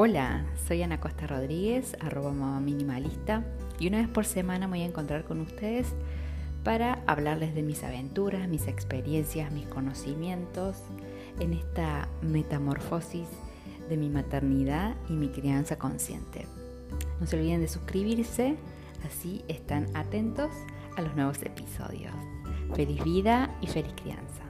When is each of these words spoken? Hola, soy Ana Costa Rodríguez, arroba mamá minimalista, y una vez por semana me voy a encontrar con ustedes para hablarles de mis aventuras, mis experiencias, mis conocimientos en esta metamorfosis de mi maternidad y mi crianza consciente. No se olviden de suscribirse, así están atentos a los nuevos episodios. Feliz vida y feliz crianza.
Hola, 0.00 0.44
soy 0.68 0.80
Ana 0.84 1.00
Costa 1.00 1.26
Rodríguez, 1.26 1.96
arroba 1.98 2.30
mamá 2.30 2.60
minimalista, 2.60 3.42
y 3.80 3.88
una 3.88 3.98
vez 3.98 4.06
por 4.06 4.26
semana 4.26 4.68
me 4.68 4.76
voy 4.76 4.82
a 4.82 4.88
encontrar 4.88 5.24
con 5.24 5.40
ustedes 5.40 5.88
para 6.62 7.02
hablarles 7.08 7.52
de 7.56 7.64
mis 7.64 7.82
aventuras, 7.82 8.46
mis 8.46 8.68
experiencias, 8.68 9.50
mis 9.50 9.66
conocimientos 9.66 10.76
en 11.40 11.52
esta 11.52 12.06
metamorfosis 12.22 13.26
de 13.88 13.96
mi 13.96 14.08
maternidad 14.08 14.94
y 15.08 15.14
mi 15.14 15.30
crianza 15.30 15.78
consciente. 15.78 16.46
No 17.18 17.26
se 17.26 17.34
olviden 17.34 17.60
de 17.60 17.66
suscribirse, 17.66 18.54
así 19.04 19.42
están 19.48 19.88
atentos 19.96 20.52
a 20.96 21.02
los 21.02 21.16
nuevos 21.16 21.42
episodios. 21.42 22.14
Feliz 22.76 23.02
vida 23.02 23.52
y 23.60 23.66
feliz 23.66 23.94
crianza. 24.00 24.47